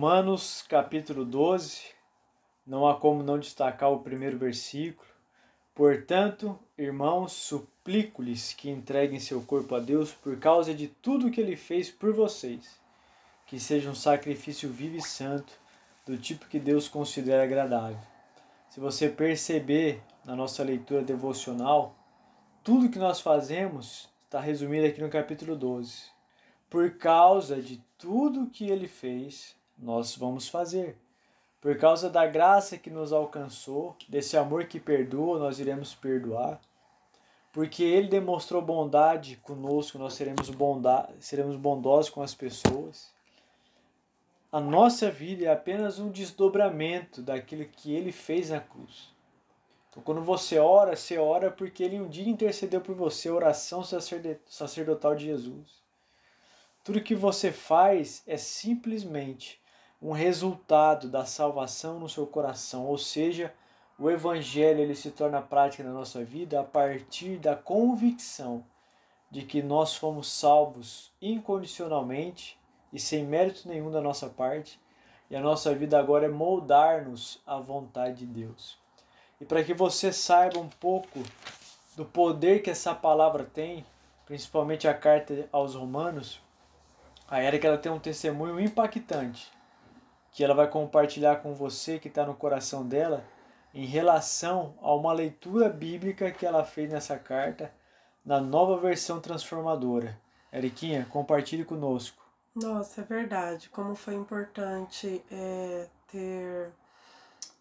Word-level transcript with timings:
Romanos 0.00 0.64
capítulo 0.66 1.26
12, 1.26 1.82
não 2.66 2.88
há 2.88 2.98
como 2.98 3.22
não 3.22 3.38
destacar 3.38 3.92
o 3.92 4.00
primeiro 4.00 4.38
versículo. 4.38 5.06
Portanto, 5.74 6.58
irmãos, 6.78 7.32
suplico-lhes 7.32 8.54
que 8.54 8.70
entreguem 8.70 9.20
seu 9.20 9.42
corpo 9.42 9.74
a 9.74 9.78
Deus 9.78 10.10
por 10.10 10.38
causa 10.38 10.72
de 10.72 10.88
tudo 10.88 11.30
que 11.30 11.38
ele 11.38 11.54
fez 11.54 11.90
por 11.90 12.14
vocês, 12.14 12.80
que 13.46 13.60
seja 13.60 13.90
um 13.90 13.94
sacrifício 13.94 14.70
vivo 14.70 14.96
e 14.96 15.02
santo, 15.02 15.52
do 16.06 16.16
tipo 16.16 16.48
que 16.48 16.58
Deus 16.58 16.88
considera 16.88 17.42
agradável. 17.42 18.00
Se 18.70 18.80
você 18.80 19.06
perceber 19.06 20.00
na 20.24 20.34
nossa 20.34 20.64
leitura 20.64 21.02
devocional, 21.02 21.94
tudo 22.64 22.88
que 22.88 22.98
nós 22.98 23.20
fazemos 23.20 24.08
está 24.24 24.40
resumido 24.40 24.86
aqui 24.86 25.02
no 25.02 25.10
capítulo 25.10 25.54
12. 25.54 26.04
Por 26.70 26.96
causa 26.96 27.60
de 27.60 27.84
tudo 27.98 28.48
que 28.48 28.64
ele 28.64 28.88
fez, 28.88 29.59
nós 29.80 30.14
vamos 30.14 30.48
fazer. 30.48 30.96
Por 31.60 31.76
causa 31.76 32.08
da 32.08 32.26
graça 32.26 32.78
que 32.78 32.90
nos 32.90 33.12
alcançou, 33.12 33.96
desse 34.08 34.36
amor 34.36 34.64
que 34.64 34.80
perdoa, 34.80 35.38
nós 35.38 35.58
iremos 35.58 35.94
perdoar. 35.94 36.60
Porque 37.52 37.82
ele 37.82 38.08
demonstrou 38.08 38.62
bondade 38.62 39.36
conosco, 39.36 39.98
nós 39.98 40.14
seremos, 40.14 40.48
bondade, 40.50 41.12
seremos 41.18 41.56
bondosos 41.56 42.10
com 42.10 42.22
as 42.22 42.34
pessoas. 42.34 43.12
A 44.52 44.60
nossa 44.60 45.10
vida 45.10 45.44
é 45.44 45.52
apenas 45.52 45.98
um 45.98 46.10
desdobramento 46.10 47.22
daquilo 47.22 47.64
que 47.64 47.94
ele 47.94 48.12
fez 48.12 48.50
na 48.50 48.60
cruz. 48.60 49.12
Então, 49.90 50.02
quando 50.02 50.22
você 50.22 50.58
ora, 50.58 50.94
você 50.94 51.18
ora 51.18 51.50
porque 51.50 51.82
ele 51.82 52.00
um 52.00 52.08
dia 52.08 52.28
intercedeu 52.28 52.80
por 52.80 52.94
você, 52.94 53.28
a 53.28 53.34
oração 53.34 53.82
sacerdotal 54.46 55.14
de 55.16 55.26
Jesus. 55.26 55.80
Tudo 56.82 57.02
que 57.02 57.14
você 57.14 57.52
faz 57.52 58.22
é 58.26 58.36
simplesmente 58.36 59.60
um 60.02 60.12
resultado 60.12 61.08
da 61.08 61.26
salvação 61.26 61.98
no 61.98 62.08
seu 62.08 62.26
coração, 62.26 62.86
ou 62.86 62.96
seja, 62.96 63.52
o 63.98 64.10
evangelho 64.10 64.80
ele 64.80 64.94
se 64.94 65.10
torna 65.10 65.42
prática 65.42 65.84
na 65.84 65.92
nossa 65.92 66.24
vida 66.24 66.58
a 66.58 66.64
partir 66.64 67.36
da 67.36 67.54
convicção 67.54 68.64
de 69.30 69.42
que 69.42 69.62
nós 69.62 69.94
fomos 69.94 70.32
salvos 70.32 71.12
incondicionalmente 71.20 72.58
e 72.92 72.98
sem 72.98 73.24
mérito 73.24 73.68
nenhum 73.68 73.90
da 73.90 74.00
nossa 74.00 74.28
parte, 74.28 74.80
e 75.30 75.36
a 75.36 75.40
nossa 75.40 75.72
vida 75.74 75.98
agora 75.98 76.26
é 76.26 76.28
moldar-nos 76.28 77.40
à 77.46 77.58
vontade 77.58 78.24
de 78.24 78.26
Deus. 78.26 78.76
E 79.40 79.44
para 79.44 79.62
que 79.62 79.72
você 79.72 80.12
saiba 80.12 80.58
um 80.58 80.68
pouco 80.68 81.22
do 81.94 82.04
poder 82.04 82.62
que 82.62 82.70
essa 82.70 82.94
palavra 82.94 83.44
tem, 83.44 83.84
principalmente 84.26 84.88
a 84.88 84.94
carta 84.94 85.48
aos 85.52 85.76
Romanos, 85.76 86.40
a 87.28 87.40
Erika 87.40 87.68
ela 87.68 87.78
tem 87.78 87.92
um 87.92 88.00
testemunho 88.00 88.58
impactante 88.58 89.52
que 90.32 90.44
ela 90.44 90.54
vai 90.54 90.68
compartilhar 90.68 91.36
com 91.36 91.54
você 91.54 91.98
que 91.98 92.08
está 92.08 92.24
no 92.24 92.34
coração 92.34 92.86
dela 92.86 93.24
em 93.74 93.86
relação 93.86 94.74
a 94.80 94.94
uma 94.94 95.12
leitura 95.12 95.68
bíblica 95.68 96.30
que 96.30 96.44
ela 96.44 96.64
fez 96.64 96.90
nessa 96.90 97.18
carta 97.18 97.72
na 98.24 98.40
nova 98.40 98.76
versão 98.78 99.20
transformadora. 99.20 100.18
Eriquinha, 100.52 101.06
compartilhe 101.10 101.64
conosco. 101.64 102.22
Nossa, 102.54 103.00
é 103.00 103.04
verdade. 103.04 103.68
Como 103.68 103.94
foi 103.94 104.14
importante 104.14 105.22
é, 105.30 105.88
ter 106.08 106.72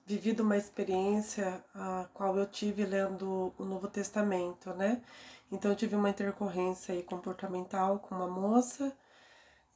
vivido 0.06 0.42
uma 0.42 0.58
experiência 0.58 1.64
a 1.74 2.08
qual 2.14 2.36
eu 2.38 2.48
tive 2.48 2.84
lendo 2.86 3.54
o 3.58 3.64
Novo 3.64 3.88
Testamento, 3.88 4.74
né? 4.74 5.02
Então 5.52 5.72
eu 5.72 5.78
tive 5.78 5.96
uma 5.96 6.10
intercorrência 6.10 6.94
aí 6.94 7.04
comportamental 7.04 8.00
com 8.00 8.16
uma 8.16 8.28
moça 8.28 8.92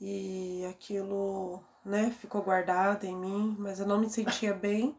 e 0.05 0.65
aquilo 0.65 1.63
né, 1.85 2.11
ficou 2.19 2.41
guardado 2.41 3.05
em 3.05 3.15
mim, 3.15 3.55
mas 3.57 3.79
eu 3.79 3.87
não 3.87 3.97
me 3.97 4.09
sentia 4.09 4.51
bem. 4.53 4.97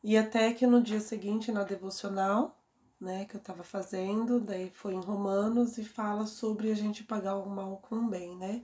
E 0.00 0.16
até 0.16 0.52
que 0.52 0.64
no 0.64 0.80
dia 0.80 1.00
seguinte, 1.00 1.50
na 1.50 1.64
devocional, 1.64 2.56
né, 3.00 3.24
que 3.24 3.34
eu 3.34 3.40
estava 3.40 3.64
fazendo, 3.64 4.38
daí 4.38 4.70
foi 4.70 4.94
em 4.94 5.00
Romanos 5.00 5.76
e 5.76 5.84
fala 5.84 6.24
sobre 6.24 6.70
a 6.70 6.74
gente 6.76 7.02
pagar 7.02 7.34
o 7.34 7.50
mal 7.50 7.78
com 7.78 7.96
o 7.96 8.08
bem, 8.08 8.36
né? 8.36 8.62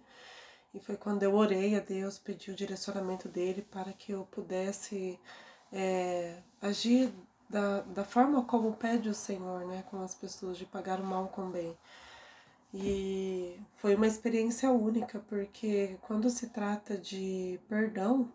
E 0.73 0.79
foi 0.79 0.97
quando 0.97 1.25
eu 1.25 1.35
orei 1.35 1.77
a 1.77 1.81
Deus, 1.81 2.21
pedi 2.21 2.53
o 2.53 2.57
direcionamento 2.57 3.29
dele 3.29 3.63
para 3.63 3.93
que 3.93 4.13
eu 4.13 4.25
pudesse 4.31 5.19
é, 5.73 6.41
agir 6.63 7.13
da, 7.51 7.81
da 7.81 8.05
forma 8.05 8.45
como 8.45 8.75
pede 8.75 9.09
o 9.09 9.15
Senhor, 9.15 9.67
né, 9.67 9.83
com 9.91 10.01
as 10.03 10.15
pessoas, 10.15 10.57
de 10.57 10.67
pagar 10.67 11.01
o 11.01 11.05
mal 11.05 11.27
com 11.29 11.49
o 11.49 11.51
bem. 11.51 11.77
E 12.77 13.57
foi 13.77 13.95
uma 13.95 14.07
experiência 14.07 14.69
única, 14.73 15.21
porque 15.29 15.97
quando 16.03 16.29
se 16.29 16.49
trata 16.49 16.99
de 16.99 17.61
perdão, 17.69 18.29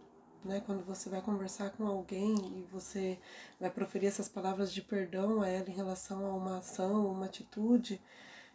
né, 0.46 0.62
quando 0.66 0.82
você 0.86 1.10
vai 1.10 1.22
conversar 1.22 1.72
com 1.72 1.86
alguém 1.86 2.36
e 2.36 2.66
você 2.72 3.20
vai 3.60 3.70
proferir 3.70 4.08
essas 4.08 4.30
palavras 4.30 4.72
de 4.72 4.82
perdão 4.82 5.42
a 5.42 5.48
ela 5.50 5.70
em 5.70 5.74
relação 5.74 6.26
a 6.26 6.34
uma 6.34 6.60
ação, 6.60 7.12
uma 7.12 7.26
atitude 7.26 8.02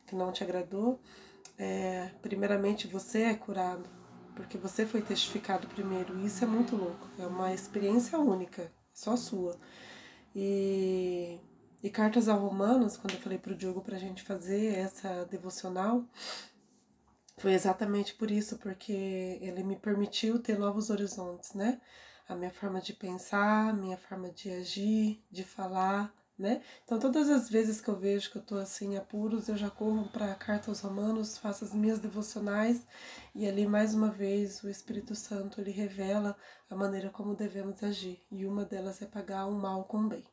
que 0.06 0.16
não 0.16 0.32
te 0.32 0.42
agradou, 0.42 0.98
é, 1.58 2.10
primeiramente 2.22 2.86
você 2.86 3.24
é 3.24 3.34
curado, 3.34 3.86
porque 4.34 4.56
você 4.56 4.86
foi 4.86 5.02
testificado 5.02 5.68
primeiro. 5.68 6.18
E 6.18 6.26
isso 6.26 6.42
é 6.42 6.46
muito 6.46 6.76
louco, 6.76 7.06
é 7.18 7.26
uma 7.26 7.52
experiência 7.52 8.18
única, 8.18 8.72
só 8.94 9.16
sua. 9.16 9.54
E 10.34 11.38
e 11.84 11.90
Cartas 11.90 12.30
a 12.30 12.32
Romanos, 12.32 12.96
quando 12.96 13.12
eu 13.12 13.20
falei 13.20 13.36
para 13.36 13.52
o 13.52 13.54
Diogo 13.54 13.82
para 13.82 13.96
a 13.96 13.98
gente 13.98 14.22
fazer 14.22 14.74
essa 14.74 15.26
devocional, 15.26 16.02
foi 17.36 17.52
exatamente 17.52 18.14
por 18.14 18.30
isso, 18.30 18.56
porque 18.56 19.38
ele 19.42 19.62
me 19.62 19.76
permitiu 19.76 20.38
ter 20.38 20.58
novos 20.58 20.88
horizontes, 20.88 21.52
né? 21.52 21.78
A 22.26 22.34
minha 22.34 22.50
forma 22.50 22.80
de 22.80 22.94
pensar, 22.94 23.68
a 23.68 23.72
minha 23.74 23.98
forma 23.98 24.30
de 24.30 24.50
agir, 24.50 25.22
de 25.30 25.44
falar, 25.44 26.10
né? 26.38 26.62
Então, 26.84 26.98
todas 26.98 27.28
as 27.28 27.50
vezes 27.50 27.82
que 27.82 27.90
eu 27.90 27.98
vejo 27.98 28.30
que 28.30 28.38
eu 28.38 28.42
tô 28.42 28.56
assim, 28.56 28.96
apuros, 28.96 29.50
eu 29.50 29.56
já 29.58 29.68
corro 29.68 30.08
para 30.08 30.34
Cartas 30.36 30.80
Romanos, 30.80 31.36
faço 31.36 31.66
as 31.66 31.74
minhas 31.74 31.98
devocionais 31.98 32.86
e 33.34 33.46
ali, 33.46 33.66
mais 33.66 33.94
uma 33.94 34.08
vez, 34.08 34.62
o 34.64 34.70
Espírito 34.70 35.14
Santo 35.14 35.60
ele 35.60 35.70
revela 35.70 36.34
a 36.70 36.74
maneira 36.74 37.10
como 37.10 37.34
devemos 37.34 37.82
agir. 37.82 38.22
E 38.30 38.46
uma 38.46 38.64
delas 38.64 39.02
é 39.02 39.06
pagar 39.06 39.44
o 39.44 39.52
mal 39.52 39.84
com 39.84 39.98
o 39.98 40.08
bem. 40.08 40.24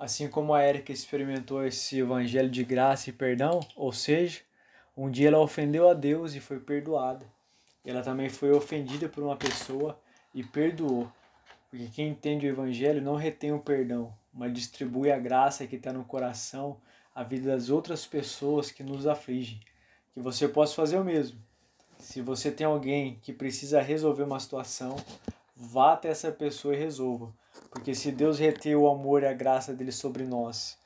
Assim 0.00 0.28
como 0.28 0.54
a 0.54 0.62
Érica 0.62 0.90
experimentou 0.92 1.62
esse 1.62 1.98
evangelho 1.98 2.48
de 2.48 2.64
graça 2.64 3.10
e 3.10 3.12
perdão, 3.12 3.60
ou 3.76 3.92
seja, 3.92 4.40
um 4.96 5.10
dia 5.10 5.28
ela 5.28 5.38
ofendeu 5.38 5.90
a 5.90 5.92
Deus 5.92 6.34
e 6.34 6.40
foi 6.40 6.58
perdoada. 6.58 7.26
Ela 7.84 8.00
também 8.00 8.30
foi 8.30 8.50
ofendida 8.50 9.10
por 9.10 9.22
uma 9.22 9.36
pessoa 9.36 10.00
e 10.34 10.42
perdoou. 10.42 11.12
Porque 11.68 11.86
quem 11.88 12.08
entende 12.08 12.46
o 12.46 12.48
evangelho 12.48 13.02
não 13.02 13.14
retém 13.14 13.52
o 13.52 13.58
perdão, 13.58 14.10
mas 14.32 14.54
distribui 14.54 15.12
a 15.12 15.18
graça 15.18 15.66
que 15.66 15.76
está 15.76 15.92
no 15.92 16.02
coração, 16.02 16.80
a 17.14 17.22
vida 17.22 17.50
das 17.50 17.68
outras 17.68 18.06
pessoas 18.06 18.70
que 18.70 18.82
nos 18.82 19.06
afligem. 19.06 19.60
Que 20.14 20.20
você 20.20 20.48
possa 20.48 20.74
fazer 20.74 20.98
o 20.98 21.04
mesmo. 21.04 21.38
Se 21.98 22.22
você 22.22 22.50
tem 22.50 22.66
alguém 22.66 23.18
que 23.20 23.34
precisa 23.34 23.82
resolver 23.82 24.22
uma 24.22 24.40
situação, 24.40 24.96
vá 25.54 25.92
até 25.92 26.08
essa 26.08 26.32
pessoa 26.32 26.74
e 26.74 26.78
resolva. 26.78 27.30
Porque 27.70 27.94
se 27.94 28.10
Deus 28.10 28.38
reteu 28.38 28.82
o 28.82 28.88
amor 28.88 29.22
e 29.22 29.26
a 29.26 29.32
graça 29.32 29.72
dele 29.72 29.92
sobre 29.92 30.24
nós, 30.24 30.76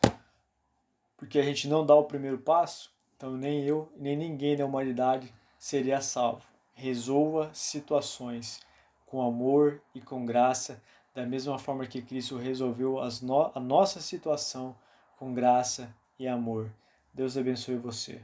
porque 1.17 1.39
a 1.39 1.43
gente 1.43 1.67
não 1.67 1.85
dá 1.85 1.95
o 1.95 2.05
primeiro 2.05 2.39
passo, 2.39 2.93
então 3.17 3.37
nem 3.37 3.65
eu, 3.65 3.91
nem 3.97 4.17
ninguém 4.17 4.57
da 4.57 4.67
humanidade 4.67 5.33
seria 5.59 6.01
salvo. 6.03 6.43
Resolva 6.75 7.51
situações 7.55 8.61
com 9.07 9.23
amor 9.23 9.81
e 9.95 10.01
com 10.01 10.27
graça, 10.27 10.83
da 11.15 11.25
mesma 11.25 11.59
forma 11.59 11.87
que 11.87 12.03
Cristo 12.03 12.37
resolveu 12.37 13.01
no 13.23 13.51
a 13.55 13.61
nossa 13.61 14.01
situação 14.01 14.77
com 15.17 15.33
graça 15.33 15.95
e 16.19 16.29
amor. 16.29 16.71
Deus 17.15 17.37
abençoe 17.37 17.77
você. 17.77 18.21